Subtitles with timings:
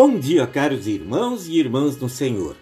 [0.00, 2.54] Bom dia, caros irmãos e irmãs do Senhor.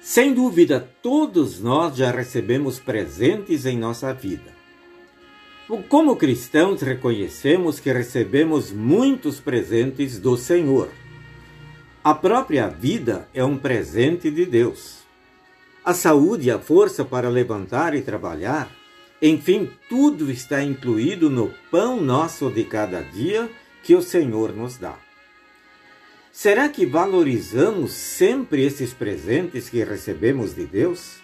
[0.00, 4.52] Sem dúvida, todos nós já recebemos presentes em nossa vida.
[5.88, 10.90] Como cristãos, reconhecemos que recebemos muitos presentes do Senhor.
[12.04, 14.98] A própria vida é um presente de Deus.
[15.84, 18.70] A saúde e a força para levantar e trabalhar,
[19.20, 23.50] enfim, tudo está incluído no pão nosso de cada dia
[23.82, 24.96] que o Senhor nos dá.
[26.32, 31.16] Será que valorizamos sempre esses presentes que recebemos de Deus?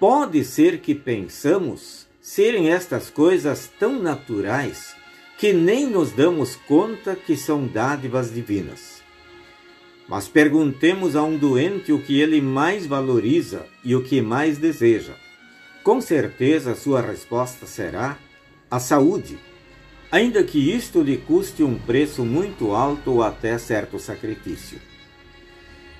[0.00, 4.96] Pode ser que pensamos serem estas coisas tão naturais
[5.38, 9.02] que nem nos damos conta que são dádivas divinas.
[10.08, 15.12] Mas perguntemos a um doente o que ele mais valoriza e o que mais deseja.
[15.84, 18.18] Com certeza sua resposta será
[18.70, 19.38] a saúde
[20.10, 24.78] ainda que isto lhe custe um preço muito alto ou até certo sacrifício.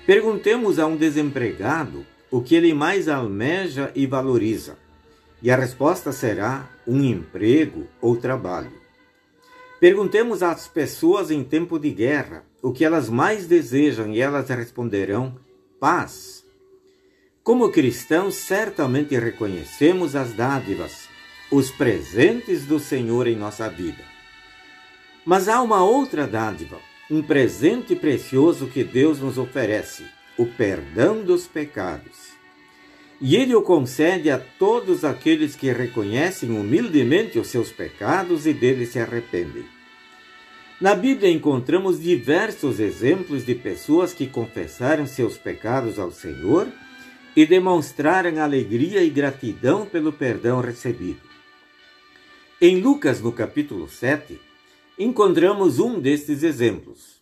[0.05, 4.77] Perguntemos a um desempregado o que ele mais almeja e valoriza,
[5.41, 8.71] e a resposta será um emprego ou trabalho.
[9.79, 15.37] Perguntemos às pessoas em tempo de guerra o que elas mais desejam e elas responderão:
[15.79, 16.43] paz.
[17.43, 21.07] Como cristãos, certamente reconhecemos as dádivas
[21.49, 24.03] os presentes do Senhor em nossa vida.
[25.25, 30.05] Mas há uma outra dádiva, um presente precioso que Deus nos oferece:
[30.37, 32.35] o perdão dos pecados.
[33.19, 38.89] E Ele o concede a todos aqueles que reconhecem humildemente os seus pecados e deles
[38.89, 39.65] se arrependem.
[40.79, 46.67] Na Bíblia encontramos diversos exemplos de pessoas que confessaram seus pecados ao Senhor
[47.35, 51.26] e demonstraram alegria e gratidão pelo perdão recebido.
[52.59, 54.41] Em Lucas, no capítulo 7,
[54.97, 57.21] encontramos um destes exemplos.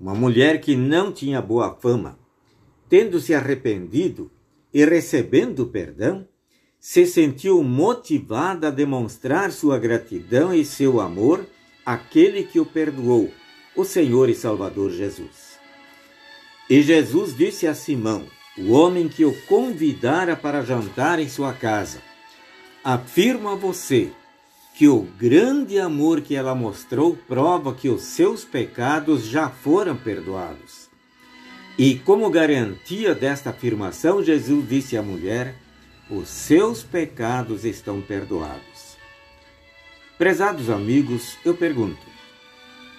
[0.00, 2.18] Uma mulher que não tinha boa fama,
[2.88, 4.30] tendo se arrependido
[4.72, 6.26] e recebendo perdão,
[6.80, 11.46] se sentiu motivada a demonstrar sua gratidão e seu amor
[11.84, 13.30] àquele que o perdoou,
[13.76, 15.60] o Senhor e Salvador Jesus.
[16.70, 22.00] E Jesus disse a Simão, o homem que o convidara para jantar em sua casa:
[22.82, 24.10] Afirmo a você
[24.76, 30.90] que o grande amor que ela mostrou prova que os seus pecados já foram perdoados.
[31.78, 35.54] E como garantia desta afirmação, Jesus disse à mulher:
[36.10, 38.98] Os seus pecados estão perdoados.
[40.18, 42.06] Prezados amigos, eu pergunto: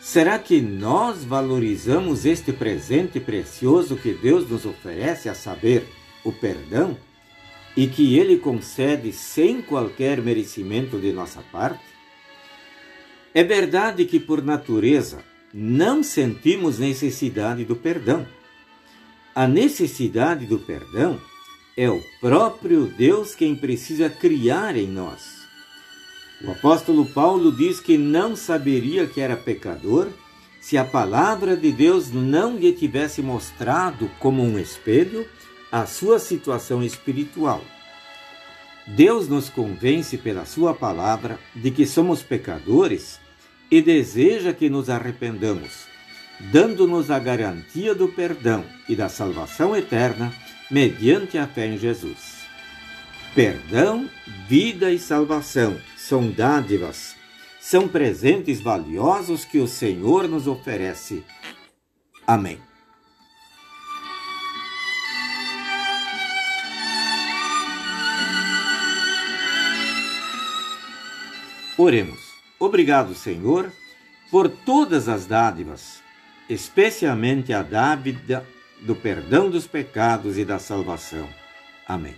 [0.02, 5.88] será que nós valorizamos este presente precioso que Deus nos oferece, a saber,
[6.24, 6.98] o perdão?
[7.78, 11.86] E que Ele concede sem qualquer merecimento de nossa parte?
[13.36, 15.24] É verdade que, por natureza,
[15.54, 18.28] não sentimos necessidade do perdão.
[19.36, 21.22] A necessidade do perdão
[21.78, 25.38] é o próprio Deus quem precisa criar em nós.
[26.44, 30.08] O apóstolo Paulo diz que não saberia que era pecador
[30.60, 35.28] se a palavra de Deus não lhe tivesse mostrado como um espelho
[35.72, 37.64] a sua situação espiritual.
[38.86, 43.20] Deus nos convence pela Sua palavra de que somos pecadores
[43.70, 45.88] e deseja que nos arrependamos,
[46.40, 50.34] dando-nos a garantia do perdão e da salvação eterna
[50.72, 52.38] mediante a fé em Jesus.
[53.36, 54.10] Perdão,
[54.48, 57.16] vida e salvação são dádivas,
[57.60, 61.24] são presentes valiosos que o Senhor nos oferece.
[62.26, 62.58] Amém.
[71.78, 72.20] Oremos.
[72.60, 73.72] Obrigado, Senhor,
[74.32, 76.02] por todas as dádivas,
[76.50, 78.44] especialmente a dávida
[78.82, 81.30] do perdão dos pecados e da salvação.
[81.88, 82.16] Amém.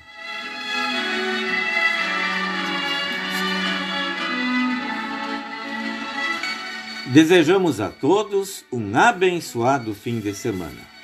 [7.08, 10.99] Desejamos a todos um abençoado fim de semana.